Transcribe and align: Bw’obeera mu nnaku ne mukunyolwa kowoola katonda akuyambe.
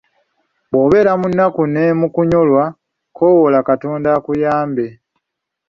Bw’obeera 0.69 1.11
mu 1.21 1.27
nnaku 1.31 1.61
ne 1.73 1.83
mukunyolwa 1.99 2.63
kowoola 3.15 3.59
katonda 3.69 4.09
akuyambe. 4.17 4.85